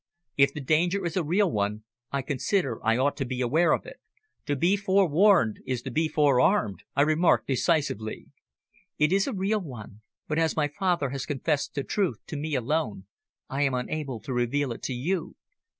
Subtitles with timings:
[0.35, 3.85] "If the danger is a real one, I consider I ought to be aware of
[3.85, 3.97] it.
[4.47, 8.25] To be forewarned is to be forearmed!" I remarked decisively.
[8.97, 12.55] "It is a real one, but as my father has confessed the truth to me
[12.55, 13.05] alone,
[13.47, 15.35] I am unable to reveal it to you.